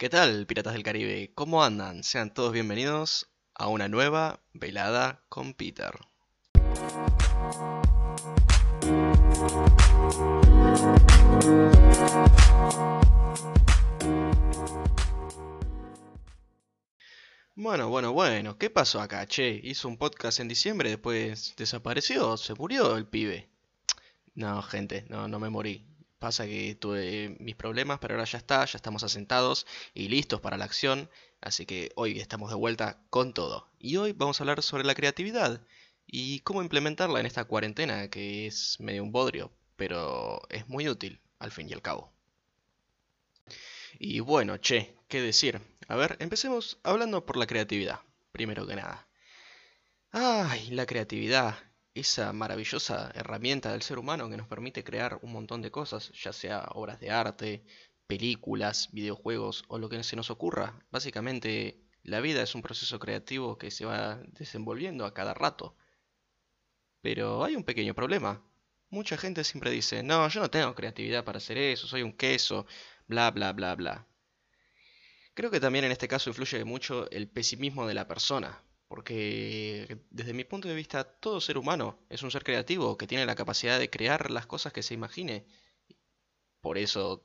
[0.00, 1.30] ¿Qué tal, Piratas del Caribe?
[1.34, 2.02] ¿Cómo andan?
[2.04, 5.90] Sean todos bienvenidos a una nueva velada con Peter.
[17.54, 19.60] Bueno, bueno, bueno, ¿qué pasó acá, che?
[19.62, 23.50] Hizo un podcast en diciembre, después desapareció, se murió el pibe.
[24.34, 25.84] No, gente, no, no me morí.
[26.20, 30.58] Pasa que tuve mis problemas, pero ahora ya está, ya estamos asentados y listos para
[30.58, 31.08] la acción.
[31.40, 33.70] Así que hoy estamos de vuelta con todo.
[33.78, 35.62] Y hoy vamos a hablar sobre la creatividad
[36.06, 41.20] y cómo implementarla en esta cuarentena, que es medio un bodrio, pero es muy útil
[41.38, 42.12] al fin y al cabo.
[43.98, 45.58] Y bueno, che, ¿qué decir?
[45.88, 48.00] A ver, empecemos hablando por la creatividad,
[48.32, 49.08] primero que nada.
[50.12, 51.56] Ay, la creatividad,
[51.94, 56.32] esa maravillosa herramienta del ser humano que nos permite crear un montón de cosas, ya
[56.32, 57.64] sea obras de arte,
[58.06, 60.84] películas, videojuegos o lo que se nos ocurra.
[60.90, 65.76] Básicamente, la vida es un proceso creativo que se va desenvolviendo a cada rato.
[67.02, 68.44] Pero hay un pequeño problema.
[68.88, 72.66] Mucha gente siempre dice, no, yo no tengo creatividad para hacer eso, soy un queso,
[73.06, 74.06] bla, bla, bla, bla.
[75.34, 80.32] Creo que también en este caso influye mucho el pesimismo de la persona, porque desde
[80.34, 83.78] mi punto de vista todo ser humano es un ser creativo que tiene la capacidad
[83.78, 85.46] de crear las cosas que se imagine.
[86.60, 87.24] Por eso,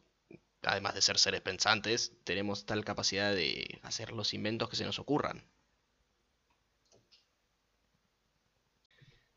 [0.61, 4.99] además de ser seres pensantes, tenemos tal capacidad de hacer los inventos que se nos
[4.99, 5.43] ocurran.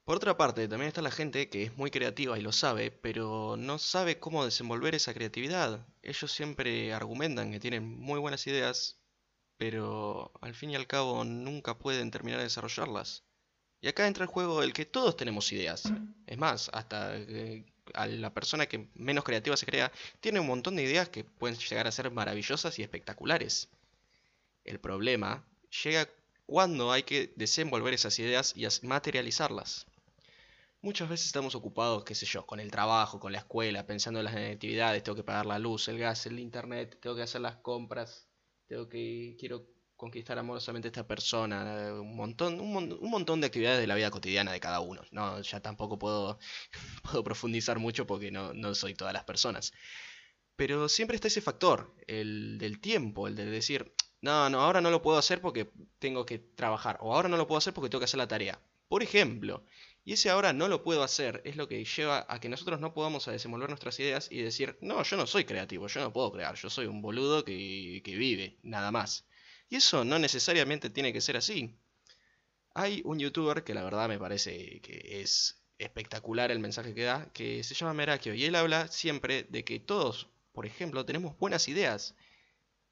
[0.05, 3.57] Por otra parte, también está la gente que es muy creativa y lo sabe, pero
[3.57, 5.87] no sabe cómo desenvolver esa creatividad.
[6.03, 8.98] Ellos siempre argumentan que tienen muy buenas ideas,
[9.59, 13.25] pero al fin y al cabo nunca pueden terminar de desarrollarlas.
[13.81, 15.93] Y acá entra el juego el que todos tenemos ideas.
[16.27, 17.65] Es más, hasta eh,
[17.95, 21.59] a la persona que menos creativa se crea, tiene un montón de ideas que pueden
[21.59, 23.69] llegar a ser maravillosas y espectaculares.
[24.65, 25.45] El problema
[25.85, 26.09] llega
[26.47, 29.87] cuando hay que desenvolver esas ideas y materializarlas.
[30.81, 34.27] Muchas veces estamos ocupados, qué sé yo, con el trabajo, con la escuela, pensando en
[34.27, 37.57] las actividades, tengo que pagar la luz, el gas, el internet, tengo que hacer las
[37.57, 38.29] compras,
[38.69, 43.89] tengo que quiero conquistar amorosamente a esta persona, un montón, un, montón de actividades de
[43.89, 45.03] la vida cotidiana de cada uno.
[45.11, 46.39] No, ya tampoco puedo,
[47.03, 49.73] puedo profundizar mucho porque no, no soy todas las personas.
[50.55, 54.91] Pero siempre está ese factor, el del tiempo, el de decir, no, no, ahora no
[54.91, 58.01] lo puedo hacer porque tengo que trabajar, o ahora no lo puedo hacer porque tengo
[58.01, 58.61] que hacer la tarea.
[58.89, 59.65] Por ejemplo,
[60.09, 62.95] y ese ahora no lo puedo hacer es lo que lleva a que nosotros no
[62.95, 66.33] podamos a desenvolver nuestras ideas y decir, no, yo no soy creativo, yo no puedo
[66.33, 69.27] crear, yo soy un boludo que, que vive, nada más.
[69.69, 71.79] Y eso no necesariamente tiene que ser así.
[72.73, 77.31] Hay un youtuber que la verdad me parece que es espectacular el mensaje que da,
[77.35, 81.69] que se llama Merakio, y él habla siempre de que todos, por ejemplo, tenemos buenas
[81.69, 82.15] ideas.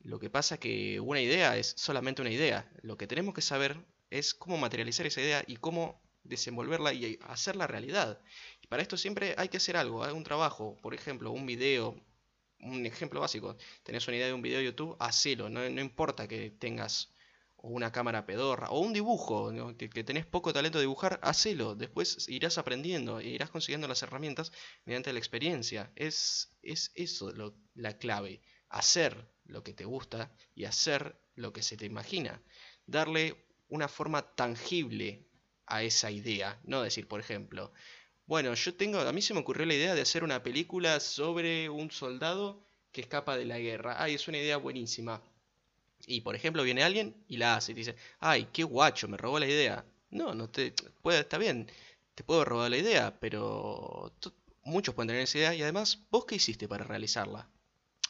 [0.01, 2.71] Lo que pasa que una idea es solamente una idea.
[2.83, 3.79] Lo que tenemos que saber
[4.11, 8.21] es cómo materializar esa idea y cómo desenvolverla y hacerla realidad.
[8.63, 11.97] Y para esto siempre hay que hacer algo, un trabajo, por ejemplo, un video,
[12.61, 16.27] un ejemplo básico, tenés una idea de un video de YouTube, hacelo, no, no importa
[16.29, 17.11] que tengas
[17.69, 22.59] una cámara pedorra o un dibujo, que, tenés poco talento de dibujar, hacelo, después irás
[22.59, 24.53] aprendiendo e irás consiguiendo las herramientas
[24.85, 25.93] mediante la experiencia.
[25.97, 27.33] Es, es eso
[27.75, 32.43] la clave, hacer lo que te gusta y hacer lo que se te imagina,
[32.87, 33.37] darle
[33.69, 35.26] una forma tangible
[35.67, 36.59] a esa idea.
[36.65, 37.73] No decir, por ejemplo,
[38.27, 41.69] bueno, yo tengo, a mí se me ocurrió la idea de hacer una película sobre
[41.71, 42.61] un soldado
[42.93, 44.03] que escapa de la guerra.
[44.03, 45.23] Ay, es una idea buenísima.
[46.07, 49.39] Y por ejemplo viene alguien y la hace y dice, ay, qué guacho, me robó
[49.39, 49.85] la idea.
[50.11, 50.73] No, no te
[51.03, 51.71] puede, está bien,
[52.15, 54.13] te puedo robar la idea, pero
[54.65, 57.49] muchos pueden tener esa idea y además, ¿vos qué hiciste para realizarla?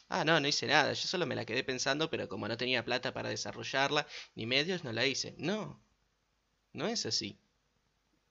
[0.09, 2.85] Ah, no, no hice nada, yo solo me la quedé pensando, pero como no tenía
[2.85, 5.35] plata para desarrollarla, ni medios, no la hice.
[5.37, 5.81] No,
[6.73, 7.37] no es así.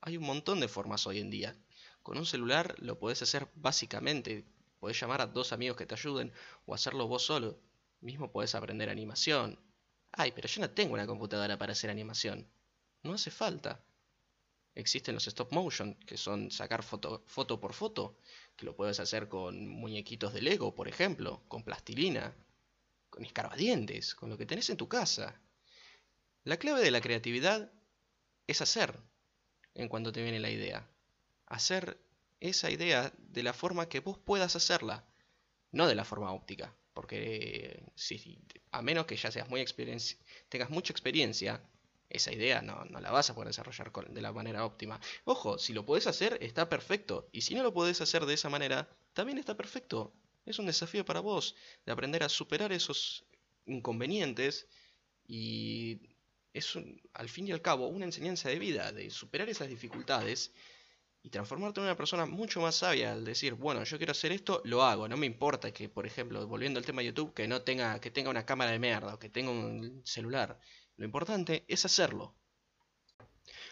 [0.06, 1.56] Hay un montón de formas hoy en día.
[2.04, 4.44] Con un celular lo podés hacer básicamente.
[4.78, 6.32] Podés llamar a dos amigos que te ayuden
[6.64, 7.58] o hacerlo vos solo.
[8.00, 9.58] Mismo podés aprender animación.
[10.12, 12.48] Ay, pero yo no tengo una computadora para hacer animación.
[13.02, 13.84] No hace falta.
[14.76, 18.16] Existen los stop motion, que son sacar foto, foto por foto,
[18.54, 22.32] que lo puedes hacer con muñequitos de Lego, por ejemplo, con plastilina,
[23.10, 25.42] con escarbadientes, con lo que tenés en tu casa.
[26.44, 27.72] La clave de la creatividad
[28.46, 29.00] es hacer,
[29.76, 30.88] en cuanto te viene la idea.
[31.46, 31.98] Hacer
[32.40, 35.04] esa idea de la forma que vos puedas hacerla,
[35.72, 38.38] no de la forma óptica, porque si,
[38.70, 39.64] a menos que ya seas muy
[40.48, 41.62] tengas mucha experiencia,
[42.08, 45.00] esa idea no, no, la vas a poder desarrollar de la manera óptima.
[45.24, 47.28] Ojo, si lo podés hacer, está perfecto.
[47.32, 50.14] Y si no lo podés hacer de esa manera, también está perfecto.
[50.44, 53.24] Es un desafío para vos de aprender a superar esos
[53.66, 54.68] inconvenientes
[55.26, 56.15] y
[56.56, 56.78] es
[57.12, 60.52] al fin y al cabo una enseñanza de vida, de superar esas dificultades
[61.22, 64.62] y transformarte en una persona mucho más sabia al decir, bueno, yo quiero hacer esto,
[64.64, 67.62] lo hago, no me importa que, por ejemplo, volviendo al tema de YouTube, que no
[67.62, 70.58] tenga, que tenga una cámara de mierda o que tenga un celular.
[70.96, 72.34] Lo importante es hacerlo.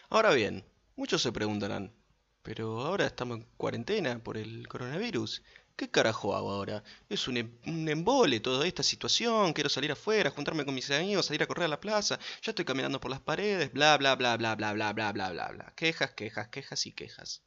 [0.09, 0.63] Ahora bien,
[0.95, 1.95] muchos se preguntarán,
[2.43, 5.41] pero ahora estamos en cuarentena por el coronavirus.
[5.77, 6.83] ¿Qué carajo hago ahora?
[7.09, 11.25] Es un, em, un, embole toda esta situación, quiero salir afuera, juntarme con mis amigos,
[11.25, 14.37] salir a correr a la plaza, ya estoy caminando por las paredes, bla bla bla
[14.37, 15.73] bla bla bla bla bla bla bla.
[15.75, 17.43] Quejas, quejas, quejas y quejas.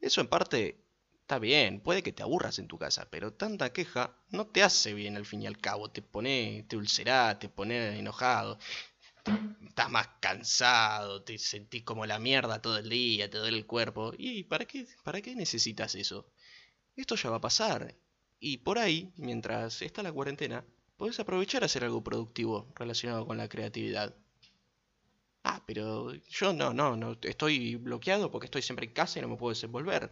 [0.00, 0.82] Eso en parte
[1.20, 4.94] está bien, puede que te aburras en tu casa, pero tanta queja no te hace
[4.94, 5.90] bien al fin y al cabo.
[5.90, 8.58] Te pone, te ulcerás, te pone enojado,
[9.68, 14.12] estás más cansado, te sentís como la mierda todo el día, te duele el cuerpo.
[14.16, 16.30] ¿Y para qué, para qué necesitas eso?
[16.96, 17.94] Esto ya va a pasar.
[18.40, 20.64] Y por ahí, mientras está la cuarentena,
[20.96, 24.14] podés aprovechar a hacer algo productivo relacionado con la creatividad.
[25.44, 29.28] Ah, pero yo no, no, no, estoy bloqueado porque estoy siempre en casa y no
[29.28, 30.10] me puedo desenvolver.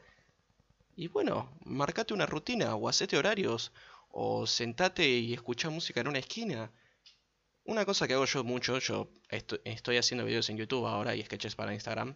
[0.96, 3.72] Y bueno, marcate una rutina o hacete horarios
[4.10, 6.70] o sentate y escucha música en una esquina.
[7.64, 11.56] Una cosa que hago yo mucho, yo estoy haciendo videos en YouTube ahora y sketches
[11.56, 12.14] para Instagram.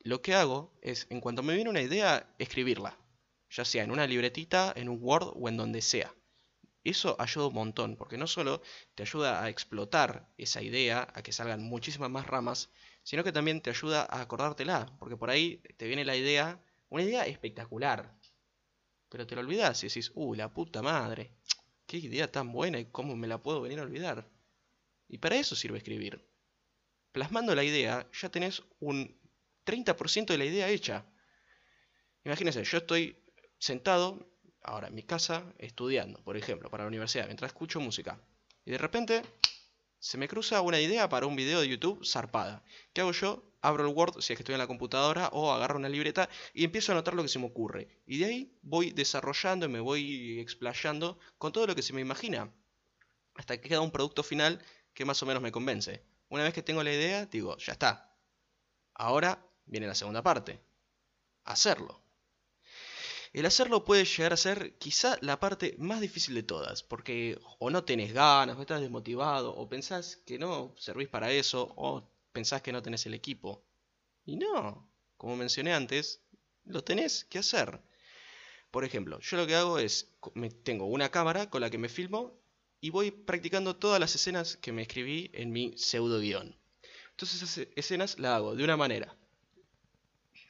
[0.00, 2.96] Lo que hago es, en cuanto me viene una idea, escribirla.
[3.50, 6.14] Ya sea en una libretita, en un Word o en donde sea.
[6.84, 8.62] Eso ayuda un montón, porque no solo
[8.94, 12.70] te ayuda a explotar esa idea, a que salgan muchísimas más ramas,
[13.02, 17.02] sino que también te ayuda a acordártela, porque por ahí te viene la idea, una
[17.02, 18.16] idea espectacular,
[19.08, 21.32] pero te lo olvidas y decís, uh, la puta madre,
[21.86, 24.28] qué idea tan buena y cómo me la puedo venir a olvidar.
[25.08, 26.26] Y para eso sirve escribir.
[27.12, 29.18] Plasmando la idea, ya tenés un
[29.64, 31.06] 30% de la idea hecha.
[32.24, 33.16] Imagínense, yo estoy
[33.58, 34.26] sentado
[34.62, 38.20] ahora en mi casa estudiando, por ejemplo, para la universidad, mientras escucho música.
[38.64, 39.22] Y de repente
[39.98, 42.62] se me cruza una idea para un video de YouTube zarpada.
[42.92, 43.42] ¿Qué hago yo?
[43.60, 46.64] Abro el Word si es que estoy en la computadora o agarro una libreta y
[46.64, 47.88] empiezo a anotar lo que se me ocurre.
[48.06, 52.00] Y de ahí voy desarrollando y me voy explayando con todo lo que se me
[52.00, 52.52] imagina.
[53.34, 54.62] Hasta que queda un producto final
[54.94, 56.04] que más o menos me convence.
[56.28, 58.14] Una vez que tengo la idea, digo, ya está.
[58.94, 60.60] Ahora viene la segunda parte.
[61.44, 62.07] Hacerlo.
[63.32, 67.70] El hacerlo puede llegar a ser quizá la parte más difícil de todas, porque o
[67.70, 72.62] no tenés ganas, o estás desmotivado, o pensás que no servís para eso, o pensás
[72.62, 73.62] que no tenés el equipo.
[74.24, 76.22] Y no, como mencioné antes,
[76.64, 77.80] lo tenés que hacer.
[78.70, 80.12] Por ejemplo, yo lo que hago es,
[80.62, 82.38] tengo una cámara con la que me filmo
[82.80, 86.56] y voy practicando todas las escenas que me escribí en mi pseudo guion.
[87.10, 89.16] Entonces esas escenas las hago de una manera.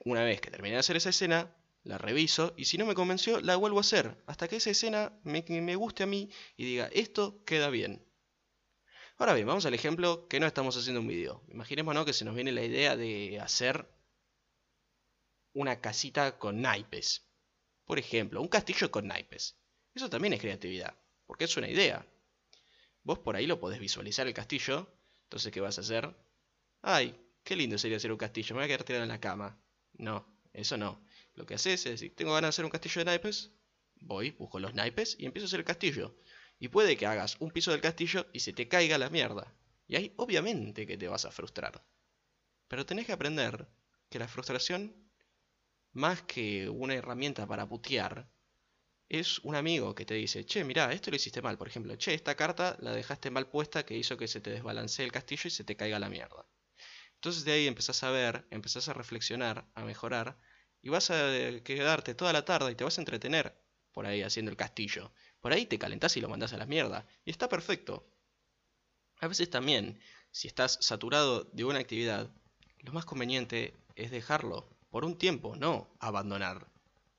[0.04, 1.54] Una vez que terminé de hacer esa escena,
[1.84, 5.12] la reviso y si no me convenció, la vuelvo a hacer hasta que esa escena
[5.24, 8.04] me, me guste a mí y diga, esto queda bien.
[9.18, 11.42] Ahora bien, vamos al ejemplo que no estamos haciendo un video.
[11.48, 13.88] Imaginémonos que se nos viene la idea de hacer
[15.54, 17.26] una casita con naipes.
[17.84, 19.58] Por ejemplo, un castillo con naipes.
[19.92, 20.94] Eso también es creatividad,
[21.26, 22.06] porque es una idea.
[23.02, 24.88] Vos por ahí lo podés visualizar el castillo,
[25.24, 26.14] entonces ¿qué vas a hacer?
[26.82, 29.58] Ay, qué lindo sería hacer un castillo, me voy a quedar tirado en la cama.
[29.94, 31.02] No, eso no.
[31.38, 33.52] Lo que haces es decir, tengo ganas de hacer un castillo de naipes,
[34.00, 36.16] voy, busco los naipes y empiezo a hacer el castillo.
[36.58, 39.54] Y puede que hagas un piso del castillo y se te caiga la mierda.
[39.86, 41.84] Y ahí obviamente que te vas a frustrar.
[42.66, 43.68] Pero tenés que aprender
[44.10, 45.12] que la frustración,
[45.92, 48.28] más que una herramienta para putear,
[49.08, 51.56] es un amigo que te dice, che, mira, esto lo hiciste mal.
[51.56, 55.04] Por ejemplo, che, esta carta la dejaste mal puesta que hizo que se te desbalancee
[55.04, 56.44] el castillo y se te caiga la mierda.
[57.14, 60.36] Entonces de ahí empezás a ver, empezás a reflexionar, a mejorar
[60.82, 63.54] y vas a eh, quedarte toda la tarde y te vas a entretener
[63.92, 65.10] por ahí haciendo el castillo.
[65.40, 67.06] Por ahí te calentás y lo mandás a la mierda.
[67.24, 68.06] Y está perfecto.
[69.20, 72.30] A veces también, si estás saturado de una actividad,
[72.80, 76.68] lo más conveniente es dejarlo por un tiempo, no abandonar.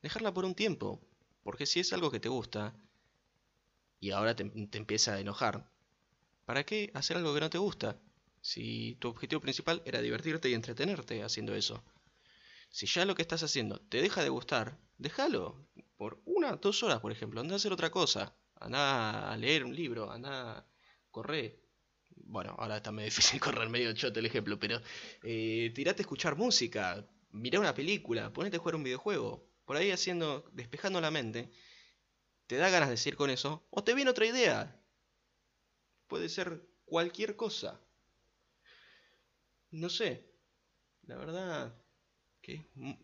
[0.01, 1.01] Dejarla por un tiempo.
[1.43, 2.73] Porque si es algo que te gusta
[3.99, 5.69] y ahora te, te empieza a enojar,
[6.45, 7.97] ¿para qué hacer algo que no te gusta?
[8.41, 11.83] Si tu objetivo principal era divertirte y entretenerte haciendo eso.
[12.69, 15.67] Si ya lo que estás haciendo te deja de gustar, déjalo.
[15.97, 17.41] Por una, dos horas, por ejemplo.
[17.41, 18.35] Anda a hacer otra cosa.
[18.55, 20.11] Anda a leer un libro.
[20.11, 20.65] Anda a
[21.11, 21.59] correr.
[22.15, 24.81] Bueno, ahora está medio difícil correr medio chote el ejemplo, pero
[25.23, 29.47] eh, tirate a escuchar música, mirá una película, ponete a jugar un videojuego.
[29.65, 31.51] Por ahí haciendo, despejando la mente,
[32.47, 34.81] te da ganas de decir con eso, o te viene otra idea.
[36.07, 37.79] Puede ser cualquier cosa.
[39.71, 40.25] No sé.
[41.03, 41.78] La verdad,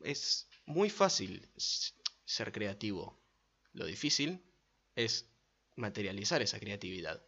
[0.03, 1.49] es muy fácil
[2.25, 3.19] ser creativo.
[3.73, 4.41] Lo difícil
[4.95, 5.29] es
[5.75, 7.21] materializar esa creatividad.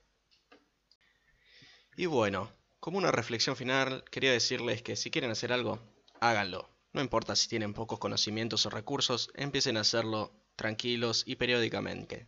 [1.95, 5.79] Y bueno, como una reflexión final, quería decirles que si quieren hacer algo,
[6.19, 6.69] háganlo.
[6.93, 12.27] No importa si tienen pocos conocimientos o recursos, empiecen a hacerlo tranquilos y periódicamente.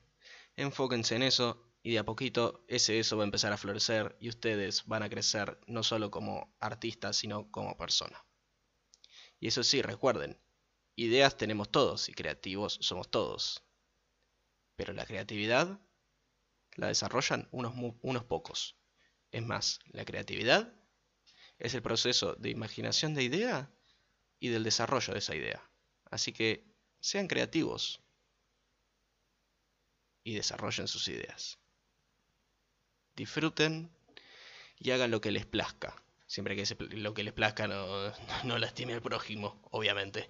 [0.55, 4.29] Enfóquense en eso y de a poquito ese eso va a empezar a florecer y
[4.29, 8.23] ustedes van a crecer no solo como artistas, sino como persona.
[9.39, 10.37] Y eso sí, recuerden,
[10.95, 13.63] ideas tenemos todos y creativos somos todos.
[14.75, 15.79] Pero la creatividad
[16.75, 18.75] la desarrollan unos, pocos.
[19.31, 20.73] Es más, la creatividad
[21.57, 23.71] es el proceso de imaginación de idea
[24.39, 25.69] y del desarrollo de esa idea.
[26.09, 26.65] Así que
[27.01, 28.01] sean creativos
[30.23, 31.59] y desarrollen sus ideas.
[33.15, 33.91] Disfruten
[34.77, 36.01] y hagan lo que les plazca.
[36.29, 40.29] Siempre que lo que les plazca no, no lastime al prójimo, obviamente.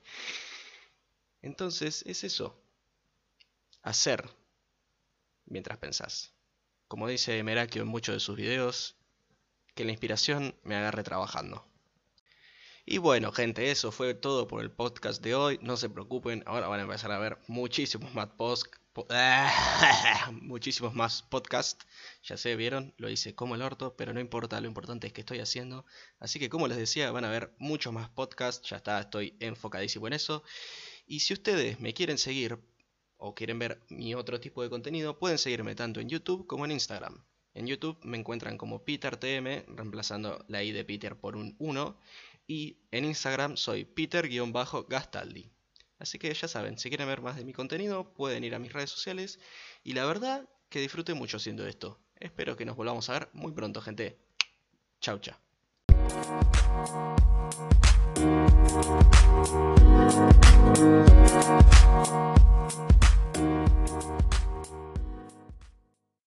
[1.41, 2.57] Entonces es eso.
[3.81, 4.29] Hacer
[5.45, 6.33] mientras pensás.
[6.87, 8.95] Como dice Merakio en muchos de sus videos,
[9.75, 11.67] que la inspiración me agarre trabajando.
[12.85, 15.59] Y bueno, gente, eso fue todo por el podcast de hoy.
[15.61, 18.73] No se preocupen, ahora van a empezar a ver muchísimos más post,
[20.31, 21.85] muchísimos más podcasts.
[22.23, 25.21] Ya sé, vieron, lo hice como el orto, pero no importa, lo importante es que
[25.21, 25.85] estoy haciendo.
[26.19, 28.69] Así que como les decía, van a ver muchos más podcasts.
[28.69, 30.43] Ya está, estoy enfocadísimo en eso.
[31.07, 32.59] Y si ustedes me quieren seguir
[33.17, 36.71] o quieren ver mi otro tipo de contenido, pueden seguirme tanto en YouTube como en
[36.71, 37.23] Instagram.
[37.53, 41.99] En YouTube me encuentran como PeterTM, reemplazando la I de Peter por un 1.
[42.47, 45.51] Y en Instagram soy Peter-Gastaldi.
[45.99, 48.71] Así que ya saben, si quieren ver más de mi contenido, pueden ir a mis
[48.71, 49.39] redes sociales.
[49.83, 51.99] Y la verdad que disfruté mucho haciendo esto.
[52.15, 54.17] Espero que nos volvamos a ver muy pronto, gente.
[55.01, 55.35] Chau, chau.